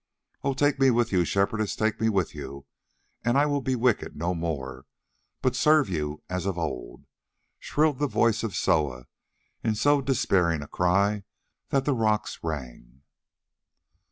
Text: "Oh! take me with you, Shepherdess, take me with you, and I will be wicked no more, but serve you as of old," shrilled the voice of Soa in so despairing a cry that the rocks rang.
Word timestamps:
"Oh! 0.43 0.55
take 0.55 0.79
me 0.79 0.89
with 0.89 1.11
you, 1.11 1.23
Shepherdess, 1.25 1.75
take 1.75 2.01
me 2.01 2.09
with 2.09 2.33
you, 2.33 2.65
and 3.23 3.37
I 3.37 3.45
will 3.45 3.61
be 3.61 3.75
wicked 3.75 4.15
no 4.15 4.33
more, 4.33 4.87
but 5.43 5.55
serve 5.55 5.89
you 5.89 6.23
as 6.27 6.47
of 6.47 6.57
old," 6.57 7.05
shrilled 7.59 7.99
the 7.99 8.07
voice 8.07 8.41
of 8.41 8.55
Soa 8.55 9.05
in 9.63 9.75
so 9.75 10.01
despairing 10.01 10.63
a 10.63 10.67
cry 10.67 11.21
that 11.69 11.85
the 11.85 11.93
rocks 11.93 12.39
rang. 12.43 13.03